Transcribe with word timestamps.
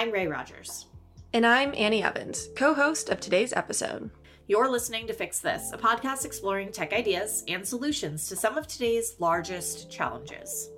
I'm 0.00 0.12
Ray 0.12 0.28
Rogers. 0.28 0.86
And 1.34 1.44
I'm 1.44 1.74
Annie 1.76 2.02
Evans, 2.02 2.48
co 2.56 2.72
host 2.72 3.10
of 3.10 3.20
today's 3.20 3.52
episode. 3.52 4.08
You're 4.46 4.70
listening 4.70 5.06
to 5.06 5.12
Fix 5.12 5.40
This, 5.40 5.72
a 5.74 5.76
podcast 5.76 6.24
exploring 6.24 6.72
tech 6.72 6.94
ideas 6.94 7.44
and 7.48 7.68
solutions 7.68 8.26
to 8.28 8.34
some 8.34 8.56
of 8.56 8.66
today's 8.66 9.16
largest 9.18 9.90
challenges. 9.90 10.70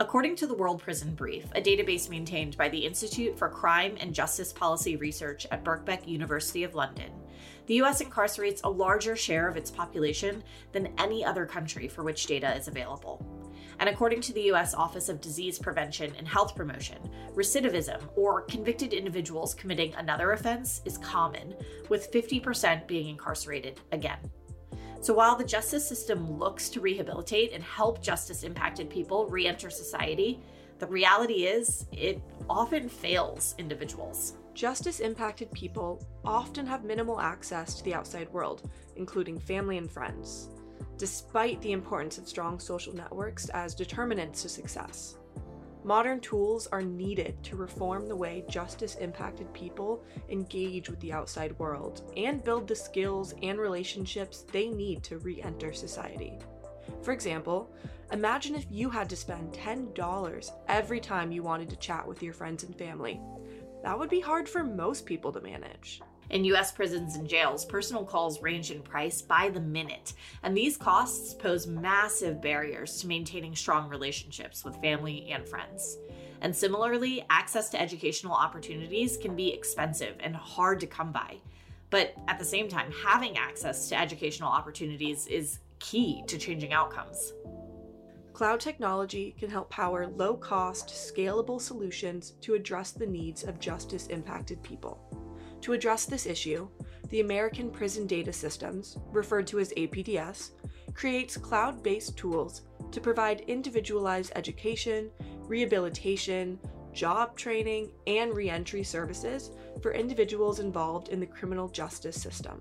According 0.00 0.36
to 0.36 0.46
the 0.46 0.52
World 0.52 0.82
Prison 0.82 1.14
Brief, 1.14 1.46
a 1.54 1.62
database 1.62 2.10
maintained 2.10 2.58
by 2.58 2.68
the 2.68 2.84
Institute 2.84 3.38
for 3.38 3.48
Crime 3.48 3.96
and 4.00 4.12
Justice 4.12 4.52
Policy 4.52 4.96
Research 4.96 5.46
at 5.50 5.64
Birkbeck 5.64 6.06
University 6.06 6.62
of 6.62 6.74
London, 6.74 7.10
the 7.68 7.80
US 7.80 8.02
incarcerates 8.02 8.60
a 8.64 8.68
larger 8.68 9.16
share 9.16 9.48
of 9.48 9.56
its 9.56 9.70
population 9.70 10.44
than 10.72 10.92
any 10.98 11.24
other 11.24 11.46
country 11.46 11.88
for 11.88 12.02
which 12.02 12.26
data 12.26 12.54
is 12.54 12.68
available. 12.68 13.24
And 13.78 13.88
according 13.88 14.20
to 14.22 14.32
the 14.32 14.50
US 14.52 14.74
Office 14.74 15.08
of 15.08 15.20
Disease 15.20 15.58
Prevention 15.58 16.12
and 16.18 16.26
Health 16.26 16.54
Promotion, 16.54 16.98
recidivism, 17.34 18.00
or 18.16 18.42
convicted 18.42 18.92
individuals 18.92 19.54
committing 19.54 19.94
another 19.94 20.32
offense, 20.32 20.82
is 20.84 20.98
common, 20.98 21.54
with 21.88 22.12
50% 22.12 22.86
being 22.86 23.08
incarcerated 23.08 23.80
again. 23.92 24.18
So 25.00 25.12
while 25.14 25.36
the 25.36 25.44
justice 25.44 25.86
system 25.86 26.38
looks 26.38 26.68
to 26.70 26.80
rehabilitate 26.80 27.52
and 27.52 27.62
help 27.62 28.02
justice 28.02 28.44
impacted 28.44 28.88
people 28.88 29.26
re 29.26 29.46
enter 29.46 29.68
society, 29.68 30.40
the 30.78 30.86
reality 30.86 31.44
is 31.44 31.86
it 31.92 32.22
often 32.48 32.88
fails 32.88 33.54
individuals. 33.58 34.34
Justice 34.54 35.00
impacted 35.00 35.50
people 35.52 36.06
often 36.24 36.66
have 36.66 36.84
minimal 36.84 37.20
access 37.20 37.74
to 37.74 37.84
the 37.84 37.94
outside 37.94 38.28
world, 38.32 38.70
including 38.96 39.40
family 39.40 39.78
and 39.78 39.90
friends 39.90 40.50
despite 40.98 41.60
the 41.60 41.72
importance 41.72 42.18
of 42.18 42.28
strong 42.28 42.58
social 42.58 42.94
networks 42.94 43.48
as 43.50 43.74
determinants 43.74 44.42
to 44.42 44.48
success. 44.48 45.16
Modern 45.84 46.20
tools 46.20 46.68
are 46.68 46.82
needed 46.82 47.42
to 47.42 47.56
reform 47.56 48.06
the 48.06 48.14
way 48.14 48.44
justice 48.48 48.94
impacted 48.96 49.52
people 49.52 50.04
engage 50.28 50.88
with 50.88 51.00
the 51.00 51.12
outside 51.12 51.58
world 51.58 52.12
and 52.16 52.44
build 52.44 52.68
the 52.68 52.76
skills 52.76 53.34
and 53.42 53.58
relationships 53.58 54.44
they 54.52 54.68
need 54.68 55.02
to 55.02 55.18
re 55.18 55.42
enter 55.42 55.72
society. 55.72 56.38
For 57.02 57.12
example, 57.12 57.74
imagine 58.12 58.54
if 58.54 58.66
you 58.70 58.90
had 58.90 59.10
to 59.10 59.16
spend 59.16 59.52
$10 59.52 60.50
every 60.68 61.00
time 61.00 61.32
you 61.32 61.42
wanted 61.42 61.68
to 61.70 61.76
chat 61.76 62.06
with 62.06 62.22
your 62.22 62.32
friends 62.32 62.62
and 62.62 62.76
family. 62.78 63.20
That 63.82 63.98
would 63.98 64.10
be 64.10 64.20
hard 64.20 64.48
for 64.48 64.62
most 64.62 65.04
people 65.04 65.32
to 65.32 65.40
manage. 65.40 66.00
In 66.32 66.44
US 66.46 66.72
prisons 66.72 67.16
and 67.16 67.28
jails, 67.28 67.66
personal 67.66 68.06
calls 68.06 68.40
range 68.40 68.70
in 68.70 68.80
price 68.80 69.20
by 69.20 69.50
the 69.50 69.60
minute, 69.60 70.14
and 70.42 70.56
these 70.56 70.78
costs 70.78 71.34
pose 71.34 71.66
massive 71.66 72.40
barriers 72.40 72.98
to 73.00 73.06
maintaining 73.06 73.54
strong 73.54 73.90
relationships 73.90 74.64
with 74.64 74.80
family 74.80 75.30
and 75.30 75.46
friends. 75.46 75.98
And 76.40 76.56
similarly, 76.56 77.22
access 77.28 77.68
to 77.70 77.80
educational 77.80 78.32
opportunities 78.32 79.18
can 79.18 79.36
be 79.36 79.52
expensive 79.52 80.16
and 80.20 80.34
hard 80.34 80.80
to 80.80 80.86
come 80.86 81.12
by. 81.12 81.36
But 81.90 82.14
at 82.28 82.38
the 82.38 82.44
same 82.46 82.66
time, 82.66 82.90
having 83.04 83.36
access 83.36 83.90
to 83.90 84.00
educational 84.00 84.50
opportunities 84.50 85.26
is 85.26 85.58
key 85.80 86.24
to 86.28 86.38
changing 86.38 86.72
outcomes. 86.72 87.34
Cloud 88.32 88.60
technology 88.60 89.36
can 89.38 89.50
help 89.50 89.68
power 89.68 90.06
low 90.06 90.34
cost, 90.34 90.88
scalable 90.88 91.60
solutions 91.60 92.32
to 92.40 92.54
address 92.54 92.92
the 92.92 93.06
needs 93.06 93.44
of 93.44 93.60
justice 93.60 94.06
impacted 94.06 94.62
people. 94.62 95.21
To 95.62 95.74
address 95.74 96.06
this 96.06 96.26
issue, 96.26 96.68
the 97.10 97.20
American 97.20 97.70
Prison 97.70 98.04
Data 98.06 98.32
Systems, 98.32 98.98
referred 99.12 99.46
to 99.46 99.60
as 99.60 99.72
APDS, 99.74 100.50
creates 100.92 101.36
cloud 101.36 101.84
based 101.84 102.16
tools 102.16 102.62
to 102.90 103.00
provide 103.00 103.42
individualized 103.42 104.32
education, 104.34 105.08
rehabilitation, 105.46 106.58
job 106.92 107.36
training, 107.36 107.92
and 108.08 108.34
reentry 108.34 108.82
services 108.82 109.52
for 109.80 109.92
individuals 109.92 110.58
involved 110.58 111.10
in 111.10 111.20
the 111.20 111.26
criminal 111.26 111.68
justice 111.68 112.20
system. 112.20 112.60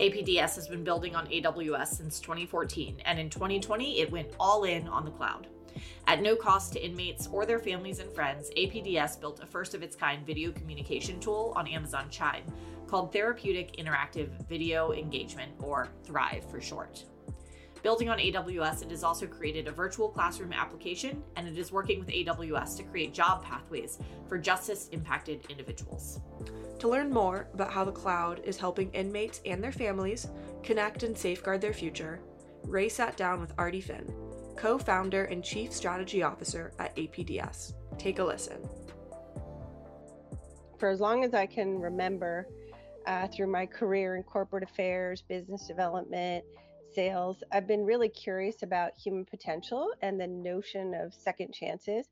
APDS 0.00 0.56
has 0.56 0.66
been 0.66 0.82
building 0.82 1.14
on 1.14 1.26
AWS 1.28 1.94
since 1.94 2.18
2014, 2.18 3.00
and 3.04 3.20
in 3.20 3.30
2020, 3.30 4.00
it 4.00 4.10
went 4.10 4.34
all 4.40 4.64
in 4.64 4.88
on 4.88 5.04
the 5.04 5.12
cloud. 5.12 5.46
At 6.06 6.22
no 6.22 6.36
cost 6.36 6.72
to 6.74 6.84
inmates 6.84 7.26
or 7.26 7.46
their 7.46 7.58
families 7.58 7.98
and 7.98 8.12
friends, 8.12 8.50
APDS 8.56 9.20
built 9.20 9.42
a 9.42 9.46
first 9.46 9.74
of 9.74 9.82
its 9.82 9.96
kind 9.96 10.24
video 10.26 10.52
communication 10.52 11.20
tool 11.20 11.52
on 11.56 11.66
Amazon 11.66 12.08
Chime 12.10 12.44
called 12.86 13.12
Therapeutic 13.12 13.76
Interactive 13.76 14.28
Video 14.48 14.92
Engagement, 14.92 15.52
or 15.58 15.88
Thrive 16.04 16.48
for 16.50 16.60
short. 16.60 17.04
Building 17.82 18.08
on 18.08 18.18
AWS, 18.18 18.82
it 18.82 18.90
has 18.90 19.04
also 19.04 19.26
created 19.26 19.68
a 19.68 19.72
virtual 19.72 20.08
classroom 20.08 20.52
application, 20.52 21.22
and 21.36 21.46
it 21.46 21.56
is 21.56 21.70
working 21.70 22.00
with 22.00 22.08
AWS 22.08 22.76
to 22.78 22.82
create 22.82 23.14
job 23.14 23.44
pathways 23.44 23.98
for 24.28 24.38
justice 24.38 24.88
impacted 24.90 25.46
individuals. 25.48 26.20
To 26.80 26.88
learn 26.88 27.12
more 27.12 27.48
about 27.54 27.72
how 27.72 27.84
the 27.84 27.92
cloud 27.92 28.40
is 28.44 28.56
helping 28.56 28.90
inmates 28.90 29.40
and 29.46 29.62
their 29.62 29.72
families 29.72 30.28
connect 30.62 31.04
and 31.04 31.16
safeguard 31.16 31.60
their 31.60 31.72
future, 31.72 32.20
Ray 32.64 32.88
sat 32.88 33.16
down 33.16 33.40
with 33.40 33.52
Artie 33.56 33.80
Finn, 33.80 34.12
co 34.56 34.78
founder 34.78 35.24
and 35.24 35.44
chief 35.44 35.72
strategy 35.72 36.22
officer 36.22 36.72
at 36.78 36.94
APDS. 36.96 37.74
Take 37.98 38.18
a 38.18 38.24
listen. 38.24 38.58
For 40.78 40.90
as 40.90 41.00
long 41.00 41.24
as 41.24 41.34
I 41.34 41.46
can 41.46 41.80
remember, 41.80 42.46
uh, 43.06 43.28
through 43.28 43.46
my 43.46 43.66
career 43.66 44.16
in 44.16 44.22
corporate 44.22 44.64
affairs, 44.64 45.22
business 45.22 45.66
development, 45.66 46.44
sales, 46.94 47.42
I've 47.52 47.66
been 47.66 47.84
really 47.84 48.08
curious 48.08 48.62
about 48.62 48.92
human 48.96 49.24
potential 49.24 49.90
and 50.02 50.20
the 50.20 50.26
notion 50.26 50.94
of 50.94 51.14
second 51.14 51.52
chances. 51.52 52.08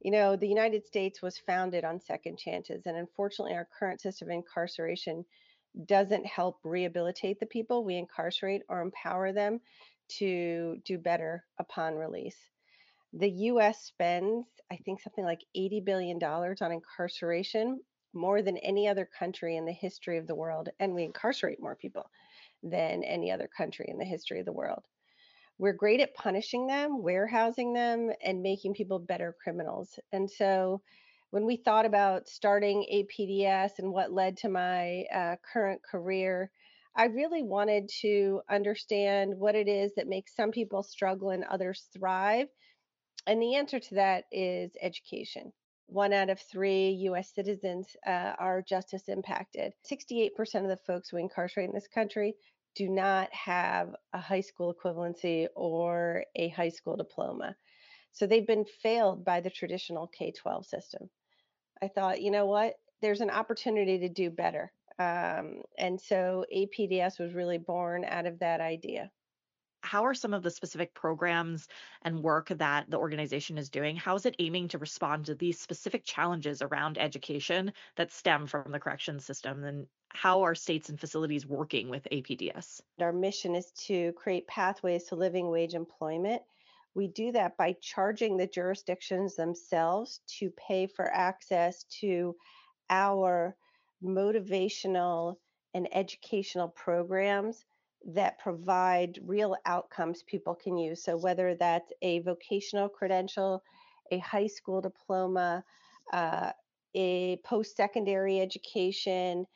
You 0.00 0.12
know, 0.12 0.36
the 0.36 0.46
United 0.46 0.86
States 0.86 1.22
was 1.22 1.38
founded 1.38 1.84
on 1.84 2.00
second 2.00 2.38
chances, 2.38 2.82
and 2.86 2.96
unfortunately, 2.96 3.54
our 3.54 3.68
current 3.78 4.00
system 4.00 4.28
of 4.28 4.34
incarceration 4.34 5.24
doesn't 5.86 6.26
help 6.26 6.60
rehabilitate 6.62 7.40
the 7.40 7.46
people 7.46 7.84
we 7.84 7.96
incarcerate 7.96 8.62
or 8.68 8.80
empower 8.80 9.32
them 9.32 9.60
to 10.18 10.76
do 10.84 10.98
better 10.98 11.44
upon 11.58 11.94
release. 11.94 12.36
The 13.12 13.30
US 13.30 13.82
spends, 13.84 14.46
I 14.70 14.76
think, 14.76 15.00
something 15.00 15.24
like 15.24 15.40
$80 15.56 15.84
billion 15.84 16.22
on 16.22 16.72
incarceration, 16.72 17.80
more 18.14 18.42
than 18.42 18.56
any 18.58 18.88
other 18.88 19.08
country 19.18 19.56
in 19.56 19.64
the 19.64 19.72
history 19.72 20.18
of 20.18 20.26
the 20.26 20.34
world. 20.34 20.68
And 20.80 20.94
we 20.94 21.04
incarcerate 21.04 21.60
more 21.60 21.76
people 21.76 22.10
than 22.62 23.04
any 23.04 23.30
other 23.30 23.48
country 23.56 23.86
in 23.88 23.98
the 23.98 24.04
history 24.04 24.40
of 24.40 24.46
the 24.46 24.52
world. 24.52 24.82
We're 25.58 25.72
great 25.72 26.00
at 26.00 26.14
punishing 26.14 26.66
them, 26.66 27.02
warehousing 27.02 27.72
them, 27.72 28.10
and 28.22 28.42
making 28.42 28.74
people 28.74 28.98
better 28.98 29.36
criminals. 29.42 29.98
And 30.12 30.30
so 30.30 30.82
when 31.30 31.44
we 31.44 31.56
thought 31.56 31.84
about 31.84 32.28
starting 32.28 32.86
APDS 32.92 33.78
and 33.78 33.92
what 33.92 34.12
led 34.12 34.36
to 34.38 34.48
my 34.48 35.04
uh, 35.12 35.36
current 35.52 35.80
career, 35.82 36.50
I 36.98 37.04
really 37.04 37.44
wanted 37.44 37.88
to 38.00 38.40
understand 38.50 39.38
what 39.38 39.54
it 39.54 39.68
is 39.68 39.92
that 39.94 40.08
makes 40.08 40.34
some 40.34 40.50
people 40.50 40.82
struggle 40.82 41.30
and 41.30 41.44
others 41.44 41.86
thrive. 41.96 42.48
And 43.28 43.40
the 43.40 43.54
answer 43.54 43.78
to 43.78 43.94
that 43.94 44.24
is 44.32 44.72
education. 44.82 45.52
One 45.86 46.12
out 46.12 46.28
of 46.28 46.40
three 46.40 46.90
US 47.08 47.32
citizens 47.32 47.86
uh, 48.04 48.34
are 48.40 48.62
justice 48.62 49.04
impacted. 49.08 49.74
68% 49.88 50.30
of 50.62 50.68
the 50.68 50.80
folks 50.88 51.12
we 51.12 51.20
incarcerate 51.20 51.68
in 51.68 51.74
this 51.74 51.86
country 51.86 52.34
do 52.74 52.88
not 52.88 53.32
have 53.32 53.94
a 54.12 54.18
high 54.18 54.40
school 54.40 54.74
equivalency 54.74 55.46
or 55.54 56.24
a 56.34 56.48
high 56.48 56.68
school 56.68 56.96
diploma. 56.96 57.54
So 58.10 58.26
they've 58.26 58.46
been 58.46 58.66
failed 58.82 59.24
by 59.24 59.40
the 59.40 59.50
traditional 59.50 60.08
K 60.08 60.32
12 60.32 60.66
system. 60.66 61.08
I 61.80 61.86
thought, 61.86 62.22
you 62.22 62.32
know 62.32 62.46
what? 62.46 62.74
There's 63.02 63.20
an 63.20 63.30
opportunity 63.30 64.00
to 64.00 64.08
do 64.08 64.30
better. 64.30 64.72
Um, 64.98 65.62
and 65.78 66.00
so 66.00 66.44
APDS 66.54 67.20
was 67.20 67.34
really 67.34 67.58
born 67.58 68.04
out 68.04 68.26
of 68.26 68.40
that 68.40 68.60
idea. 68.60 69.10
How 69.84 70.04
are 70.04 70.14
some 70.14 70.34
of 70.34 70.42
the 70.42 70.50
specific 70.50 70.92
programs 70.92 71.68
and 72.02 72.22
work 72.22 72.48
that 72.48 72.90
the 72.90 72.98
organization 72.98 73.58
is 73.58 73.70
doing? 73.70 73.96
How 73.96 74.16
is 74.16 74.26
it 74.26 74.34
aiming 74.38 74.68
to 74.68 74.78
respond 74.78 75.26
to 75.26 75.36
these 75.36 75.60
specific 75.60 76.04
challenges 76.04 76.62
around 76.62 76.98
education 76.98 77.72
that 77.96 78.10
stem 78.10 78.46
from 78.46 78.72
the 78.72 78.80
correction 78.80 79.20
system? 79.20 79.62
And 79.62 79.86
how 80.08 80.42
are 80.42 80.56
states 80.56 80.88
and 80.88 80.98
facilities 80.98 81.46
working 81.46 81.88
with 81.88 82.08
APDS? 82.10 82.80
Our 83.00 83.12
mission 83.12 83.54
is 83.54 83.70
to 83.86 84.12
create 84.14 84.48
pathways 84.48 85.04
to 85.04 85.14
living 85.14 85.48
wage 85.48 85.74
employment. 85.74 86.42
We 86.94 87.06
do 87.06 87.30
that 87.32 87.56
by 87.56 87.76
charging 87.80 88.36
the 88.36 88.48
jurisdictions 88.48 89.36
themselves 89.36 90.20
to 90.38 90.50
pay 90.50 90.88
for 90.88 91.08
access 91.08 91.84
to 92.00 92.36
our 92.90 93.56
motivational 94.02 95.36
and 95.74 95.88
educational 95.92 96.68
programs 96.68 97.64
that 98.06 98.38
provide 98.38 99.18
real 99.24 99.56
outcomes 99.66 100.22
people 100.22 100.54
can 100.54 100.76
use. 100.76 101.02
So, 101.02 101.16
whether 101.16 101.54
that's 101.54 101.92
a 102.02 102.20
vocational 102.20 102.88
credential, 102.88 103.62
a 104.10 104.18
high 104.18 104.46
school 104.46 104.80
diploma, 104.80 105.64
uh, 106.12 106.52
a 106.94 107.36
post 107.44 107.76
secondary 107.76 108.40
education, 108.40 109.46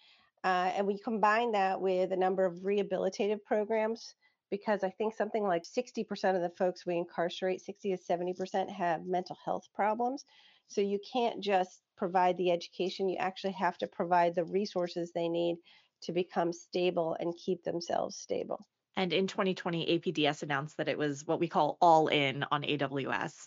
uh, 0.45 0.73
and 0.75 0.87
we 0.87 0.99
combine 0.99 1.53
that 1.53 1.81
with 1.81 2.13
a 2.13 2.17
number 2.17 2.45
of 2.45 2.59
rehabilitative 2.59 3.43
programs 3.45 4.15
because 4.51 4.85
I 4.85 4.91
think 4.91 5.15
something 5.15 5.45
like 5.45 5.63
60% 5.65 6.37
of 6.37 6.43
the 6.43 6.53
folks 6.59 6.85
we 6.85 6.99
incarcerate, 6.99 7.63
60 7.63 7.97
to 7.97 8.03
70%, 8.03 8.69
have 8.71 9.07
mental 9.07 9.37
health 9.43 9.67
problems. 9.75 10.27
So 10.73 10.81
you 10.81 10.99
can't 11.13 11.41
just 11.41 11.83
provide 11.97 12.37
the 12.37 12.51
education, 12.51 13.09
you 13.09 13.17
actually 13.19 13.53
have 13.53 13.79
to 13.79 13.87
provide 13.87 14.35
the 14.35 14.45
resources 14.45 15.13
they 15.13 15.29
need 15.29 15.57
to 16.03 16.13
become 16.13 16.53
stable 16.53 17.17
and 17.21 17.35
keep 17.37 17.63
themselves 17.63 18.17
stable. 18.17 18.67
And 18.97 19.13
in 19.13 19.27
2020, 19.27 19.99
APDS 19.99 20.43
announced 20.43 20.77
that 20.79 20.89
it 20.89 20.99
was 20.99 21.27
what 21.27 21.41
we 21.41 21.49
call 21.49 21.79
all 21.81 22.09
in 22.09 22.45
on 22.51 22.63
AWS. 22.63 23.47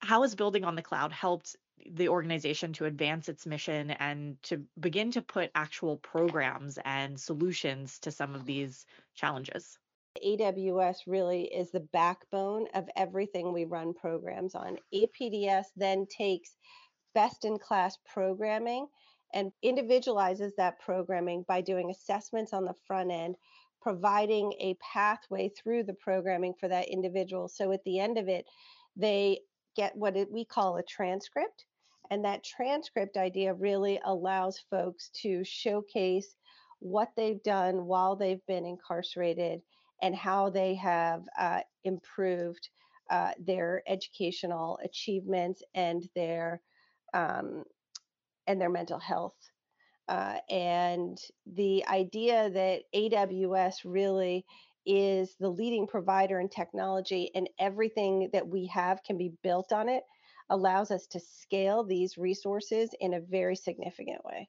How 0.00 0.22
has 0.22 0.34
building 0.34 0.64
on 0.64 0.74
the 0.74 0.82
cloud 0.82 1.12
helped 1.12 1.56
the 1.84 2.08
organization 2.08 2.72
to 2.74 2.86
advance 2.86 3.28
its 3.28 3.46
mission 3.46 3.90
and 3.90 4.42
to 4.44 4.64
begin 4.78 5.10
to 5.12 5.22
put 5.22 5.50
actual 5.54 5.96
programs 5.98 6.78
and 6.84 7.20
solutions 7.20 7.98
to 8.00 8.10
some 8.10 8.34
of 8.34 8.44
these 8.44 8.86
challenges? 9.14 9.78
AWS 10.24 10.98
really 11.06 11.44
is 11.44 11.70
the 11.70 11.88
backbone 11.92 12.66
of 12.74 12.88
everything 12.96 13.52
we 13.52 13.64
run 13.64 13.94
programs 13.94 14.54
on. 14.54 14.76
APDS 14.94 15.66
then 15.76 16.06
takes 16.06 16.56
best 17.14 17.44
in 17.44 17.58
class 17.58 17.98
programming 18.12 18.86
and 19.34 19.52
individualizes 19.62 20.52
that 20.56 20.78
programming 20.80 21.44
by 21.48 21.60
doing 21.60 21.90
assessments 21.90 22.52
on 22.52 22.64
the 22.64 22.74
front 22.86 23.10
end, 23.10 23.36
providing 23.80 24.52
a 24.60 24.76
pathway 24.92 25.48
through 25.48 25.84
the 25.84 25.94
programming 25.94 26.54
for 26.60 26.68
that 26.68 26.88
individual. 26.88 27.48
So 27.48 27.72
at 27.72 27.82
the 27.84 27.98
end 27.98 28.18
of 28.18 28.28
it, 28.28 28.46
they 28.96 29.40
get 29.74 29.96
what 29.96 30.14
we 30.30 30.44
call 30.44 30.76
a 30.76 30.82
transcript. 30.82 31.64
And 32.10 32.24
that 32.24 32.44
transcript 32.44 33.16
idea 33.16 33.54
really 33.54 33.98
allows 34.04 34.62
folks 34.70 35.08
to 35.22 35.42
showcase 35.44 36.36
what 36.80 37.08
they've 37.16 37.42
done 37.42 37.86
while 37.86 38.16
they've 38.16 38.44
been 38.46 38.66
incarcerated 38.66 39.62
and 40.02 40.14
how 40.14 40.50
they 40.50 40.74
have 40.74 41.22
uh, 41.38 41.60
improved 41.84 42.68
uh, 43.10 43.32
their 43.38 43.82
educational 43.86 44.78
achievements 44.84 45.62
and 45.74 46.08
their 46.14 46.60
um, 47.14 47.64
and 48.46 48.60
their 48.60 48.70
mental 48.70 48.98
health. 48.98 49.36
Uh, 50.08 50.36
and 50.50 51.18
the 51.54 51.86
idea 51.86 52.50
that 52.50 52.82
AWS 52.94 53.76
really 53.84 54.44
is 54.84 55.36
the 55.38 55.48
leading 55.48 55.86
provider 55.86 56.40
in 56.40 56.48
technology 56.48 57.30
and 57.34 57.48
everything 57.60 58.28
that 58.32 58.46
we 58.46 58.66
have 58.66 59.02
can 59.04 59.16
be 59.16 59.32
built 59.42 59.72
on 59.72 59.88
it 59.88 60.02
allows 60.50 60.90
us 60.90 61.06
to 61.06 61.20
scale 61.20 61.84
these 61.84 62.18
resources 62.18 62.90
in 63.00 63.14
a 63.14 63.20
very 63.20 63.54
significant 63.54 64.24
way. 64.24 64.48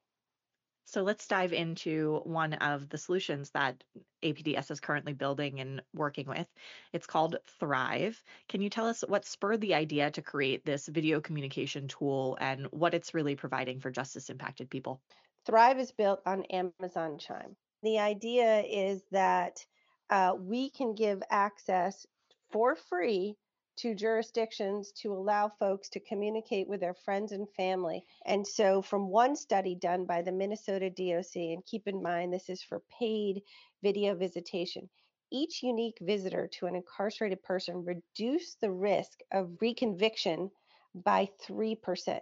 So 0.86 1.02
let's 1.02 1.28
dive 1.28 1.54
into 1.54 2.22
one 2.24 2.54
of 2.54 2.90
the 2.90 2.98
solutions 2.98 3.50
that 3.52 3.84
APDS 4.24 4.70
is 4.70 4.80
currently 4.80 5.14
building 5.14 5.60
and 5.60 5.82
working 5.94 6.28
with. 6.28 6.48
It's 6.92 7.08
called 7.08 7.38
Thrive. 7.60 8.22
Can 8.50 8.62
you 8.62 8.70
tell 8.70 8.88
us 8.88 9.04
what 9.08 9.26
spurred 9.26 9.62
the 9.62 9.76
idea 9.76 10.12
to 10.12 10.22
create 10.22 10.66
this 10.66 10.88
video 10.88 11.22
communication 11.22 11.88
tool 11.88 12.38
and 12.40 12.68
what 12.68 12.94
it's 12.94 13.14
really 13.14 13.36
providing 13.36 13.80
for 13.80 13.92
justice 13.92 14.30
impacted 14.30 14.70
people? 14.70 15.02
Thrive 15.46 15.80
is 15.80 15.92
built 15.92 16.22
on 16.26 16.44
Amazon 16.46 17.18
Chime. 17.18 17.56
The 17.82 18.00
idea 18.00 18.62
is 18.62 19.04
that 19.12 19.66
uh, 20.10 20.36
we 20.40 20.70
can 20.70 20.96
give 20.96 21.22
access 21.30 22.06
for 22.52 22.76
free 22.76 23.36
to 23.78 23.96
jurisdictions 23.96 24.92
to 24.92 25.14
allow 25.14 25.50
folks 25.50 25.90
to 25.90 26.00
communicate 26.00 26.68
with 26.68 26.80
their 26.80 26.94
friends 26.94 27.32
and 27.32 27.50
family. 27.58 28.04
And 28.26 28.46
so, 28.46 28.82
from 28.82 29.10
one 29.10 29.36
study 29.36 29.76
done 29.76 30.06
by 30.06 30.22
the 30.22 30.32
Minnesota 30.32 30.90
DOC, 30.90 31.36
and 31.36 31.66
keep 31.66 31.88
in 31.88 32.02
mind 32.02 32.34
this 32.34 32.50
is 32.50 32.62
for 32.62 32.84
paid 33.00 33.42
video 33.82 34.16
visitation, 34.16 34.90
each 35.32 35.64
unique 35.64 35.98
visitor 36.02 36.48
to 36.60 36.68
an 36.68 36.76
incarcerated 36.76 37.42
person 37.44 37.84
reduced 37.84 38.62
the 38.62 38.72
risk 38.72 39.20
of 39.32 39.58
reconviction 39.62 40.52
by 40.94 41.28
3%. 41.48 42.20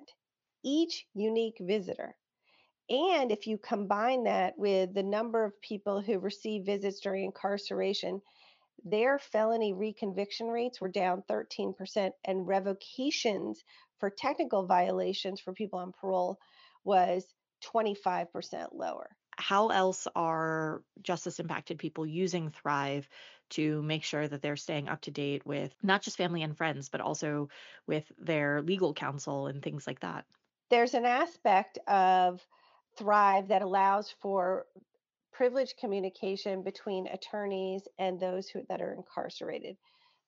Each 0.64 1.06
unique 1.14 1.58
visitor. 1.60 2.16
And 2.90 3.32
if 3.32 3.48
you 3.48 3.58
combine 3.58 4.24
that 4.26 4.58
with 4.58 4.94
the 4.94 5.04
number 5.04 5.46
of 5.46 5.62
people 5.62 6.02
who 6.02 6.20
receive 6.20 6.66
visits 6.66 7.00
during 7.00 7.26
incarceration, 7.26 8.22
their 8.84 9.20
felony 9.20 9.74
reconviction 9.74 10.52
rates 10.52 10.82
were 10.82 10.90
down 10.90 11.24
13%, 11.30 12.12
and 12.26 12.48
revocations 12.48 13.64
for 14.00 14.10
technical 14.10 14.66
violations 14.66 15.40
for 15.40 15.54
people 15.54 15.80
on 15.80 15.92
parole 15.92 16.38
was 16.84 17.26
25% 17.74 18.70
lower. 18.74 19.10
How 19.38 19.70
else 19.70 20.08
are 20.16 20.84
justice 21.02 21.40
impacted 21.40 21.80
people 21.80 22.06
using 22.06 22.50
Thrive 22.50 23.08
to 23.52 23.82
make 23.82 24.04
sure 24.04 24.28
that 24.28 24.42
they're 24.42 24.56
staying 24.56 24.88
up 24.88 25.02
to 25.02 25.12
date 25.12 25.46
with 25.46 25.74
not 25.84 26.02
just 26.02 26.18
family 26.18 26.42
and 26.42 26.58
friends, 26.58 26.90
but 26.90 27.02
also 27.02 27.50
with 27.88 28.12
their 28.18 28.62
legal 28.62 28.94
counsel 28.94 29.48
and 29.48 29.62
things 29.62 29.86
like 29.86 30.00
that? 30.02 30.26
There's 30.70 30.94
an 30.94 31.06
aspect 31.06 31.78
of 31.88 32.46
Thrive 32.98 33.50
that 33.50 33.62
allows 33.62 34.14
for 34.22 34.66
privileged 35.32 35.78
communication 35.78 36.62
between 36.62 37.08
attorneys 37.08 37.88
and 37.98 38.20
those 38.20 38.48
who, 38.48 38.62
that 38.70 38.82
are 38.82 38.94
incarcerated. 38.94 39.78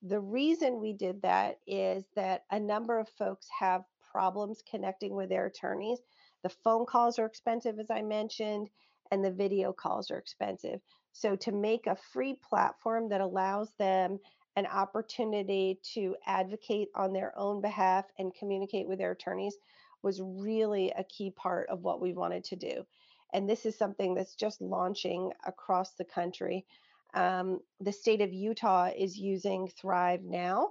The 0.02 0.20
reason 0.20 0.82
we 0.82 0.94
did 0.94 1.22
that 1.22 1.60
is 1.68 2.04
that 2.16 2.44
a 2.52 2.60
number 2.60 3.00
of 3.00 3.08
folks 3.18 3.48
have 3.58 3.84
problems 4.12 4.62
connecting 4.70 5.16
with 5.16 5.30
their 5.30 5.46
attorneys. 5.46 6.00
The 6.44 6.50
phone 6.50 6.86
calls 6.86 7.20
are 7.20 7.26
expensive, 7.26 7.80
as 7.80 7.90
I 7.90 8.02
mentioned, 8.02 8.70
and 9.12 9.24
the 9.24 9.32
video 9.32 9.72
calls 9.72 10.12
are 10.12 10.18
expensive. 10.18 10.82
So, 11.14 11.36
to 11.38 11.52
make 11.52 11.88
a 11.88 11.98
free 12.12 12.38
platform 12.48 13.10
that 13.10 13.22
allows 13.22 13.72
them 13.78 14.20
an 14.56 14.66
opportunity 14.68 15.80
to 15.94 16.16
advocate 16.26 16.90
on 16.96 17.14
their 17.14 17.38
own 17.38 17.62
behalf 17.62 18.06
and 18.20 18.34
communicate 18.34 18.88
with 18.88 19.00
their 19.00 19.12
attorneys 19.12 19.56
was 20.02 20.22
really 20.22 20.92
a 20.92 21.04
key 21.04 21.32
part 21.32 21.70
of 21.70 21.82
what 21.82 22.02
we 22.02 22.14
wanted 22.14 22.44
to 22.46 22.56
do 22.56 22.86
and 23.34 23.50
this 23.50 23.66
is 23.66 23.78
something 23.78 24.14
that's 24.14 24.36
just 24.36 24.62
launching 24.62 25.32
across 25.46 25.92
the 25.92 26.06
country. 26.06 26.66
Um, 27.14 27.60
the 27.80 27.92
state 27.92 28.22
of 28.22 28.32
Utah 28.32 28.90
is 28.96 29.18
using 29.18 29.68
Thrive 29.68 30.24
now. 30.24 30.70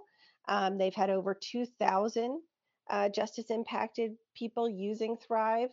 Um, 0.49 0.79
they've 0.79 0.94
had 0.94 1.11
over 1.11 1.35
2,000 1.35 2.41
uh, 2.91 3.09
justice 3.11 3.50
impacted 3.50 4.17
people 4.35 4.69
using 4.69 5.17
Thrive 5.17 5.70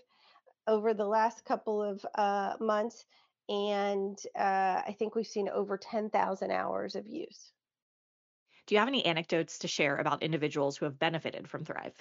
over 0.68 0.94
the 0.94 1.08
last 1.08 1.46
couple 1.46 1.82
of 1.82 2.06
uh, 2.16 2.54
months. 2.60 3.06
And 3.48 4.18
uh, 4.38 4.82
I 4.86 4.96
think 5.00 5.16
we've 5.16 5.26
seen 5.26 5.50
over 5.50 5.78
10,000 5.78 6.52
hours 6.52 6.96
of 6.96 7.08
use. 7.08 7.52
Do 8.68 8.76
you 8.76 8.80
have 8.80 8.88
any 8.88 9.04
anecdotes 9.04 9.58
to 9.60 9.68
share 9.68 9.98
about 9.98 10.22
individuals 10.22 10.78
who 10.78 10.86
have 10.86 11.00
benefited 11.00 11.48
from 11.48 11.66
Thrive? 11.66 11.96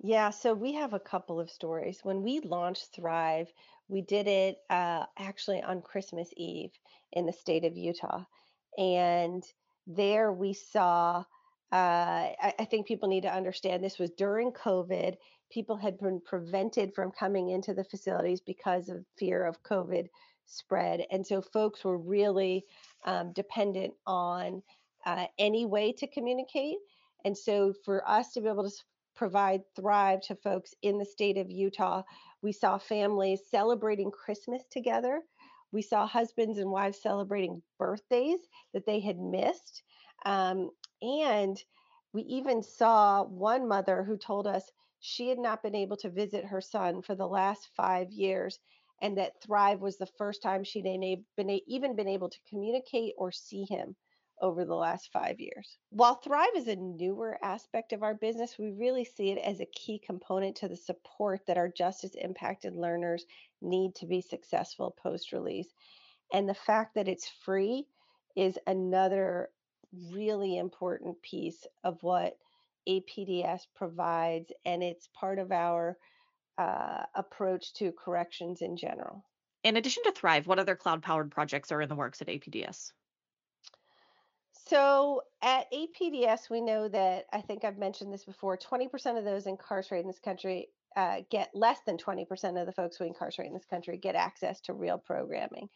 Yeah, 0.00 0.30
so 0.30 0.54
we 0.54 0.74
have 0.74 0.94
a 0.94 1.00
couple 1.00 1.40
of 1.40 1.50
stories. 1.50 2.00
When 2.04 2.22
we 2.22 2.40
launched 2.40 2.94
Thrive, 2.94 3.52
we 3.88 4.00
did 4.00 4.28
it 4.28 4.58
uh, 4.70 5.06
actually 5.18 5.60
on 5.60 5.82
Christmas 5.82 6.30
Eve 6.36 6.70
in 7.12 7.26
the 7.26 7.32
state 7.32 7.64
of 7.64 7.76
Utah. 7.76 8.24
And 8.76 9.42
there 9.88 10.32
we 10.32 10.52
saw, 10.52 11.24
uh, 11.72 11.74
I, 11.74 12.54
I 12.60 12.64
think 12.64 12.86
people 12.86 13.08
need 13.08 13.22
to 13.22 13.34
understand 13.34 13.82
this 13.82 13.98
was 13.98 14.10
during 14.10 14.52
COVID. 14.52 15.16
People 15.50 15.76
had 15.76 15.98
been 15.98 16.20
prevented 16.20 16.94
from 16.94 17.10
coming 17.10 17.48
into 17.50 17.74
the 17.74 17.84
facilities 17.84 18.40
because 18.40 18.88
of 18.88 19.04
fear 19.18 19.44
of 19.44 19.62
COVID 19.64 20.08
spread. 20.46 21.06
And 21.10 21.26
so 21.26 21.42
folks 21.42 21.84
were 21.84 21.98
really 21.98 22.64
um, 23.04 23.32
dependent 23.32 23.94
on 24.06 24.62
uh, 25.04 25.26
any 25.38 25.66
way 25.66 25.92
to 25.94 26.06
communicate. 26.06 26.76
And 27.24 27.36
so 27.36 27.74
for 27.84 28.08
us 28.08 28.32
to 28.34 28.40
be 28.40 28.48
able 28.48 28.70
to 28.70 28.76
provide 29.18 29.62
Thrive 29.74 30.20
to 30.20 30.36
folks 30.36 30.74
in 30.80 30.96
the 30.96 31.04
state 31.04 31.36
of 31.38 31.50
Utah. 31.50 32.02
We 32.40 32.52
saw 32.52 32.78
families 32.78 33.40
celebrating 33.50 34.12
Christmas 34.12 34.62
together. 34.70 35.22
We 35.72 35.82
saw 35.82 36.06
husbands 36.06 36.58
and 36.58 36.70
wives 36.70 37.02
celebrating 37.02 37.60
birthdays 37.80 38.38
that 38.72 38.86
they 38.86 39.00
had 39.00 39.18
missed. 39.18 39.82
Um, 40.24 40.70
and 41.02 41.60
we 42.12 42.22
even 42.22 42.62
saw 42.62 43.24
one 43.24 43.66
mother 43.66 44.04
who 44.04 44.16
told 44.16 44.46
us 44.46 44.70
she 45.00 45.28
had 45.28 45.38
not 45.38 45.64
been 45.64 45.74
able 45.74 45.96
to 45.96 46.10
visit 46.10 46.44
her 46.44 46.60
son 46.60 47.02
for 47.02 47.16
the 47.16 47.26
last 47.26 47.68
five 47.76 48.12
years 48.12 48.60
and 49.02 49.18
that 49.18 49.42
Thrive 49.42 49.80
was 49.80 49.98
the 49.98 50.08
first 50.16 50.42
time 50.42 50.62
she'd 50.62 50.84
been, 51.36 51.50
even 51.66 51.96
been 51.96 52.08
able 52.08 52.30
to 52.30 52.38
communicate 52.48 53.14
or 53.18 53.32
see 53.32 53.64
him 53.64 53.96
over 54.40 54.64
the 54.64 54.74
last 54.74 55.10
five 55.12 55.40
years. 55.40 55.78
While 55.90 56.16
Thrive 56.16 56.48
is 56.56 56.68
a 56.68 56.76
newer 56.76 57.38
aspect 57.42 57.92
of 57.92 58.02
our 58.02 58.14
business, 58.14 58.58
we 58.58 58.70
really 58.70 59.04
see 59.04 59.30
it 59.30 59.38
as 59.38 59.60
a 59.60 59.66
key 59.66 60.00
component 60.04 60.56
to 60.56 60.68
the 60.68 60.76
support 60.76 61.46
that 61.46 61.58
our 61.58 61.68
justice 61.68 62.14
impacted 62.14 62.74
learners 62.74 63.24
need 63.60 63.94
to 63.96 64.06
be 64.06 64.20
successful 64.20 64.96
post 65.02 65.32
release. 65.32 65.68
And 66.32 66.48
the 66.48 66.54
fact 66.54 66.94
that 66.94 67.08
it's 67.08 67.30
free 67.44 67.86
is 68.36 68.58
another 68.66 69.50
really 70.12 70.58
important 70.58 71.20
piece 71.22 71.66
of 71.84 71.98
what 72.02 72.36
APDS 72.88 73.62
provides, 73.74 74.52
and 74.64 74.82
it's 74.82 75.08
part 75.08 75.38
of 75.38 75.52
our 75.52 75.96
uh, 76.56 77.04
approach 77.14 77.74
to 77.74 77.92
corrections 77.92 78.62
in 78.62 78.76
general. 78.76 79.24
In 79.64 79.76
addition 79.76 80.04
to 80.04 80.12
Thrive, 80.12 80.46
what 80.46 80.58
other 80.58 80.76
cloud 80.76 81.02
powered 81.02 81.30
projects 81.30 81.72
are 81.72 81.82
in 81.82 81.88
the 81.88 81.94
works 81.94 82.22
at 82.22 82.28
APDS? 82.28 82.92
So 84.68 85.22
at 85.40 85.66
APDS, 85.72 86.50
we 86.50 86.60
know 86.60 86.88
that 86.88 87.24
I 87.32 87.40
think 87.40 87.64
I've 87.64 87.78
mentioned 87.78 88.12
this 88.12 88.26
before 88.26 88.58
20% 88.58 89.16
of 89.16 89.24
those 89.24 89.46
incarcerated 89.46 90.04
in 90.04 90.08
this 90.08 90.18
country 90.18 90.68
uh, 90.94 91.18
get 91.30 91.50
less 91.54 91.78
than 91.86 91.96
20% 91.96 92.60
of 92.60 92.66
the 92.66 92.72
folks 92.72 93.00
we 93.00 93.06
incarcerate 93.06 93.48
in 93.48 93.54
this 93.54 93.64
country 93.64 93.96
get 93.96 94.14
access 94.14 94.60
to 94.62 94.74
real 94.74 94.98
programming. 94.98 95.68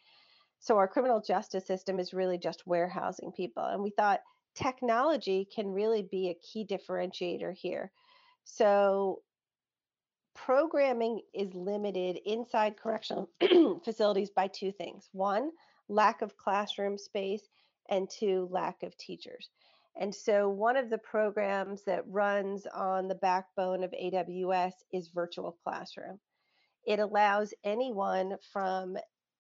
So 0.61 0.77
our 0.77 0.87
criminal 0.87 1.23
justice 1.23 1.67
system 1.67 1.99
is 1.99 2.13
really 2.13 2.37
just 2.39 2.67
warehousing 2.67 3.33
people. 3.33 3.65
And 3.65 3.83
we 3.83 3.91
thought 3.91 4.21
technology 4.55 5.49
can 5.55 5.69
really 5.69 6.03
be 6.03 6.29
a 6.29 6.35
key 6.35 6.67
differentiator 6.67 7.55
here. 7.55 7.91
So 8.45 9.23
programming 10.35 11.21
is 11.33 11.55
limited 11.55 12.19
inside 12.27 12.77
correctional 12.77 13.31
facilities 13.85 14.31
by 14.31 14.49
two 14.49 14.73
things. 14.73 15.09
One, 15.13 15.51
lack 15.89 16.21
of 16.21 16.37
classroom 16.37 16.99
space, 16.99 17.49
and 17.89 18.09
two, 18.11 18.49
lack 18.51 18.83
of 18.83 18.97
teachers. 18.97 19.51
And 19.97 20.15
so, 20.15 20.49
one 20.49 20.77
of 20.77 20.89
the 20.89 20.99
programs 20.99 21.85
that 21.85 22.09
runs 22.09 22.67
on 22.67 23.09
the 23.09 23.15
backbone 23.17 23.85
of 23.85 23.93
AWS 23.93 24.73
is 24.93 25.09
Virtual 25.09 25.59
Classroom. 25.63 26.19
It 26.87 26.99
allows 26.99 27.53
anyone 27.63 28.37
from 28.53 28.97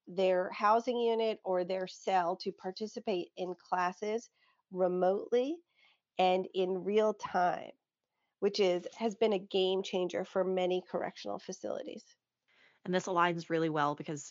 their 0.06 0.50
housing 0.50 0.98
unit 0.98 1.40
or 1.44 1.64
their 1.64 1.86
cell 1.86 2.36
to 2.36 2.52
participate 2.52 3.28
in 3.36 3.54
classes 3.68 4.28
remotely 4.70 5.56
and 6.18 6.46
in 6.54 6.84
real 6.84 7.14
time, 7.14 7.70
which 8.40 8.60
is 8.60 8.86
has 8.98 9.14
been 9.14 9.32
a 9.32 9.38
game 9.38 9.82
changer 9.82 10.24
for 10.24 10.44
many 10.44 10.82
correctional 10.90 11.38
facilities. 11.38 12.04
And 12.84 12.94
this 12.94 13.06
aligns 13.06 13.48
really 13.48 13.70
well 13.70 13.94
because 13.94 14.30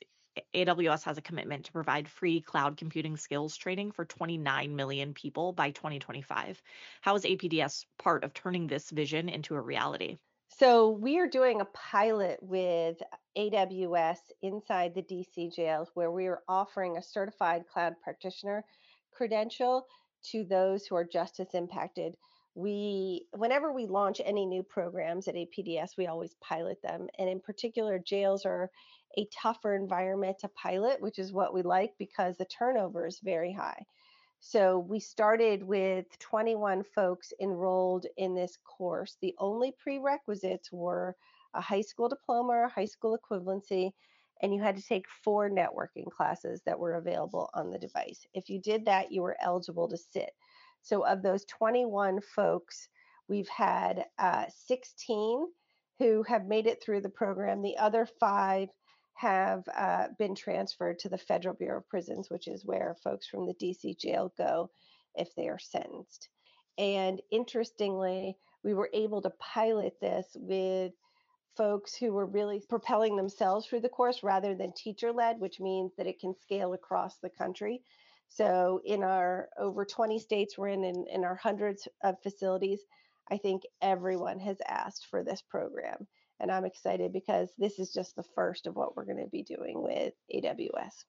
AWS 0.53 1.03
has 1.03 1.17
a 1.17 1.21
commitment 1.21 1.65
to 1.65 1.71
provide 1.71 2.07
free 2.07 2.41
cloud 2.41 2.77
computing 2.77 3.17
skills 3.17 3.57
training 3.57 3.91
for 3.91 4.05
29 4.05 4.75
million 4.75 5.13
people 5.13 5.51
by 5.51 5.71
2025. 5.71 6.61
How 7.01 7.15
is 7.15 7.23
APDS 7.23 7.85
part 7.97 8.23
of 8.23 8.33
turning 8.33 8.67
this 8.67 8.89
vision 8.89 9.29
into 9.29 9.55
a 9.55 9.61
reality? 9.61 10.17
So, 10.47 10.89
we 10.89 11.17
are 11.17 11.27
doing 11.27 11.61
a 11.61 11.65
pilot 11.65 12.37
with 12.41 13.01
AWS 13.37 14.17
inside 14.41 14.93
the 14.93 15.01
DC 15.01 15.55
jails 15.55 15.89
where 15.93 16.11
we 16.11 16.27
are 16.27 16.43
offering 16.47 16.97
a 16.97 17.01
certified 17.01 17.63
cloud 17.67 17.95
practitioner 18.03 18.65
credential 19.11 19.87
to 20.31 20.43
those 20.43 20.85
who 20.85 20.95
are 20.95 21.05
justice 21.05 21.53
impacted. 21.53 22.15
We, 22.55 23.27
whenever 23.31 23.71
we 23.71 23.85
launch 23.85 24.21
any 24.23 24.45
new 24.45 24.63
programs 24.63 25.27
at 25.27 25.35
APDS, 25.35 25.97
we 25.97 26.07
always 26.07 26.35
pilot 26.41 26.81
them. 26.81 27.07
And 27.17 27.29
in 27.29 27.39
particular, 27.39 27.97
jails 27.99 28.45
are 28.45 28.69
a 29.17 29.27
tougher 29.33 29.75
environment 29.75 30.39
to 30.39 30.49
pilot, 30.49 31.01
which 31.01 31.19
is 31.19 31.33
what 31.33 31.53
we 31.53 31.61
like 31.61 31.93
because 31.97 32.37
the 32.37 32.45
turnover 32.45 33.05
is 33.05 33.19
very 33.19 33.53
high. 33.53 33.85
So 34.39 34.79
we 34.79 34.99
started 34.99 35.63
with 35.63 36.07
21 36.17 36.83
folks 36.83 37.31
enrolled 37.39 38.07
in 38.17 38.33
this 38.33 38.57
course. 38.65 39.17
The 39.21 39.35
only 39.37 39.71
prerequisites 39.71 40.71
were 40.71 41.15
a 41.53 41.61
high 41.61 41.81
school 41.81 42.09
diploma 42.09 42.53
or 42.53 42.67
high 42.67 42.85
school 42.85 43.17
equivalency, 43.17 43.91
and 44.41 44.53
you 44.53 44.61
had 44.61 44.77
to 44.77 44.83
take 44.83 45.05
four 45.23 45.47
networking 45.49 46.09
classes 46.09 46.61
that 46.65 46.79
were 46.79 46.95
available 46.95 47.51
on 47.53 47.69
the 47.69 47.77
device. 47.77 48.25
If 48.33 48.49
you 48.49 48.59
did 48.59 48.85
that, 48.85 49.11
you 49.11 49.21
were 49.21 49.37
eligible 49.39 49.87
to 49.89 49.97
sit. 49.97 50.31
So 50.81 51.05
of 51.05 51.21
those 51.21 51.45
21 51.45 52.21
folks, 52.21 52.87
we've 53.27 53.49
had 53.49 54.05
uh, 54.19 54.45
16 54.67 55.45
who 55.99 56.23
have 56.23 56.45
made 56.47 56.67
it 56.67 56.81
through 56.83 57.01
the 57.01 57.09
program. 57.09 57.61
The 57.61 57.77
other 57.77 58.07
five 58.19 58.69
have 59.13 59.63
uh, 59.77 60.07
been 60.17 60.33
transferred 60.33 60.97
to 60.99 61.09
the 61.09 61.17
Federal 61.17 61.55
Bureau 61.55 61.77
of 61.77 61.89
Prisons, 61.89 62.29
which 62.29 62.47
is 62.47 62.65
where 62.65 62.95
folks 63.03 63.27
from 63.27 63.45
the 63.45 63.53
DC 63.53 63.99
jail 63.99 64.33
go 64.37 64.71
if 65.15 65.33
they 65.35 65.47
are 65.47 65.59
sentenced. 65.59 66.29
And 66.77 67.21
interestingly, 67.31 68.37
we 68.63 68.73
were 68.73 68.89
able 68.93 69.21
to 69.21 69.29
pilot 69.31 69.93
this 70.01 70.25
with 70.35 70.93
folks 71.57 71.95
who 71.95 72.13
were 72.13 72.25
really 72.25 72.63
propelling 72.67 73.15
themselves 73.15 73.67
through 73.67 73.81
the 73.81 73.89
course 73.89 74.23
rather 74.23 74.55
than 74.55 74.73
teacher 74.73 75.11
led, 75.11 75.39
which 75.39 75.59
means 75.59 75.91
that 75.97 76.07
it 76.07 76.19
can 76.19 76.33
scale 76.41 76.73
across 76.73 77.17
the 77.17 77.29
country. 77.29 77.83
So, 78.33 78.79
in 78.85 79.03
our 79.03 79.49
over 79.57 79.83
20 79.85 80.17
states 80.19 80.57
we're 80.57 80.69
in, 80.69 80.83
in, 80.83 81.05
in 81.11 81.23
our 81.25 81.35
hundreds 81.35 81.87
of 82.03 82.15
facilities, 82.23 82.81
I 83.29 83.37
think 83.37 83.63
everyone 83.81 84.39
has 84.39 84.57
asked 84.67 85.07
for 85.07 85.23
this 85.23 85.41
program 85.41 86.07
and 86.41 86.51
I'm 86.51 86.65
excited 86.65 87.13
because 87.13 87.49
this 87.57 87.77
is 87.77 87.93
just 87.93 88.15
the 88.15 88.25
first 88.35 88.65
of 88.65 88.75
what 88.75 88.97
we're 88.97 89.05
going 89.05 89.23
to 89.23 89.29
be 89.29 89.43
doing 89.43 89.81
with 89.81 90.13
AWS. 90.33 91.05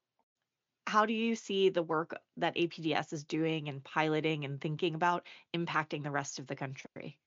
How 0.87 1.07
do 1.07 1.15
you 1.15 1.35
see 1.35 1.71
the 1.71 1.83
work 1.83 2.15
that 2.37 2.57
APDS 2.57 3.15
is 3.15 3.25
doing 3.25 3.69
and 3.69 3.83
piloting 3.83 4.45
and 4.45 4.61
thinking 4.61 4.95
about 4.95 5.27
impacting 5.57 6.03
the 6.03 6.11
rest 6.11 6.39
of 6.39 6.47
the 6.47 6.57
country? 6.57 7.19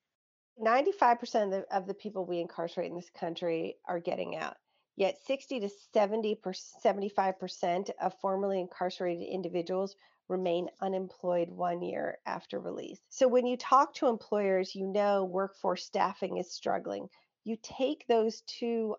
95% 0.63 1.45
of 1.45 1.51
the, 1.51 1.65
of 1.75 1.87
the 1.87 1.93
people 1.95 2.25
we 2.25 2.39
incarcerate 2.39 2.89
in 2.89 2.95
this 2.95 3.09
country 3.09 3.75
are 3.87 3.99
getting 3.99 4.37
out. 4.37 4.57
Yet 4.95 5.17
60 5.25 5.59
to 5.61 5.69
70 5.93 6.39
75% 6.85 7.89
of 8.01 8.13
formerly 8.21 8.61
incarcerated 8.61 9.27
individuals 9.27 9.95
remain 10.29 10.69
unemployed 10.81 11.49
one 11.49 11.81
year 11.81 12.17
after 12.25 12.59
release. 12.59 12.99
So 13.09 13.27
when 13.27 13.45
you 13.45 13.57
talk 13.57 13.93
to 13.95 14.07
employers, 14.07 14.73
you 14.73 14.87
know 14.87 15.25
workforce 15.25 15.85
staffing 15.85 16.37
is 16.37 16.51
struggling 16.51 17.09
you 17.45 17.55
take 17.61 18.05
those 18.07 18.41
two 18.41 18.95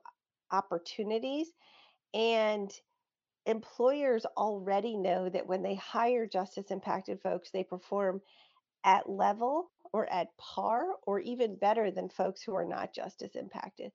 opportunities 0.50 1.48
and 2.14 2.72
employers 3.44 4.24
already 4.36 4.96
know 4.96 5.28
that 5.28 5.46
when 5.46 5.62
they 5.62 5.74
hire 5.74 6.26
justice 6.26 6.70
impacted 6.70 7.20
folks 7.20 7.50
they 7.50 7.64
perform 7.64 8.20
at 8.84 9.08
level 9.08 9.70
or 9.92 10.10
at 10.10 10.28
par 10.38 10.86
or 11.02 11.20
even 11.20 11.56
better 11.56 11.90
than 11.90 12.08
folks 12.08 12.42
who 12.42 12.54
are 12.54 12.64
not 12.64 12.94
justice 12.94 13.34
impacted 13.34 13.92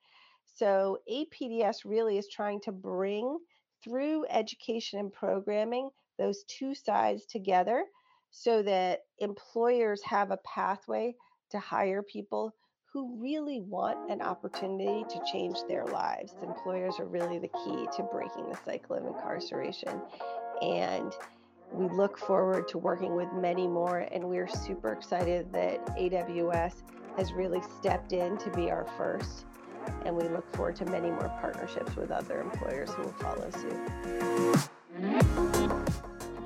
so 0.53 0.99
apds 1.09 1.85
really 1.85 2.17
is 2.17 2.27
trying 2.27 2.61
to 2.61 2.71
bring 2.71 3.37
through 3.83 4.25
education 4.29 4.99
and 4.99 5.11
programming 5.11 5.89
those 6.17 6.43
two 6.47 6.75
sides 6.75 7.25
together 7.25 7.85
so 8.29 8.61
that 8.61 8.99
employers 9.19 10.01
have 10.03 10.31
a 10.31 10.37
pathway 10.37 11.13
to 11.49 11.59
hire 11.59 12.01
people 12.03 12.53
who 12.93 13.21
really 13.21 13.61
want 13.61 14.11
an 14.11 14.21
opportunity 14.21 15.05
to 15.09 15.21
change 15.31 15.57
their 15.67 15.85
lives. 15.85 16.33
Employers 16.43 16.99
are 16.99 17.05
really 17.05 17.39
the 17.39 17.47
key 17.47 17.87
to 17.95 18.03
breaking 18.11 18.49
the 18.49 18.57
cycle 18.65 18.97
of 18.97 19.05
incarceration. 19.05 20.01
And 20.61 21.13
we 21.71 21.87
look 21.87 22.17
forward 22.17 22.67
to 22.69 22.77
working 22.77 23.15
with 23.15 23.31
many 23.33 23.65
more, 23.65 23.99
and 24.11 24.25
we're 24.25 24.49
super 24.49 24.91
excited 24.91 25.53
that 25.53 25.85
AWS 25.97 26.83
has 27.17 27.31
really 27.31 27.61
stepped 27.79 28.11
in 28.11 28.37
to 28.39 28.49
be 28.51 28.69
our 28.69 28.85
first. 28.97 29.45
And 30.05 30.15
we 30.15 30.23
look 30.29 30.49
forward 30.55 30.75
to 30.77 30.85
many 30.85 31.09
more 31.09 31.31
partnerships 31.41 31.95
with 31.95 32.11
other 32.11 32.41
employers 32.41 32.91
who 32.91 33.03
will 33.03 33.13
follow 33.13 33.49
suit. 33.51 33.79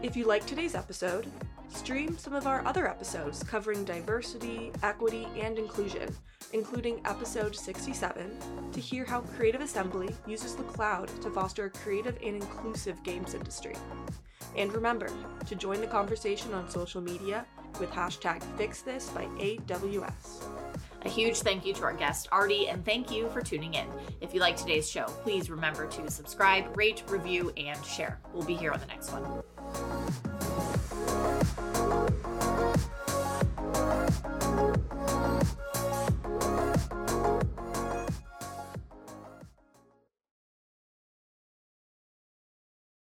If 0.02 0.16
you 0.16 0.26
like 0.26 0.46
today's 0.46 0.76
episode, 0.76 1.28
stream 1.70 2.18
some 2.18 2.34
of 2.34 2.48
our 2.48 2.66
other 2.66 2.88
episodes 2.88 3.44
covering 3.44 3.84
diversity, 3.86 4.72
equity, 4.84 5.28
and 5.40 5.58
inclusion 5.58 6.14
including 6.54 7.02
episode 7.06 7.56
67, 7.56 8.38
to 8.72 8.80
hear 8.80 9.06
how 9.06 9.22
Creative 9.36 9.62
Assembly 9.62 10.10
uses 10.26 10.56
the 10.56 10.64
cloud 10.64 11.10
to 11.22 11.30
foster 11.30 11.66
a 11.66 11.70
creative 11.70 12.18
and 12.24 12.36
inclusive 12.36 13.02
games 13.04 13.34
industry. 13.34 13.76
And 14.56 14.72
remember 14.74 15.10
to 15.48 15.56
join 15.56 15.82
the 15.82 15.88
conversation 15.88 16.54
on 16.54 16.70
social 16.70 17.02
media 17.02 17.46
with 17.80 17.90
hashtag 17.92 18.42
FixThis 18.58 19.14
by 19.14 19.26
AWS. 19.44 20.48
A 21.06 21.10
huge 21.10 21.38
thank 21.42 21.68
you 21.68 21.74
to 21.76 21.84
our 21.84 21.94
guest, 21.94 22.28
Artie, 22.32 22.68
and 22.68 22.84
thank 22.84 23.12
you 23.12 23.30
for 23.30 23.40
tuning 23.40 23.76
in. 23.76 23.86
If 24.22 24.34
you 24.34 24.40
like 24.40 24.58
today's 24.58 24.90
show, 24.90 25.06
please 25.06 25.52
remember 25.52 25.86
to 25.86 26.10
subscribe, 26.10 26.76
rate, 26.76 27.04
review, 27.08 27.54
and 27.58 27.84
share. 27.86 28.20
We'll 28.34 28.44
be 28.44 28.56
here 28.56 28.72
on 28.72 28.80
the 28.80 28.88
next 28.88 29.12
one. 29.12 29.44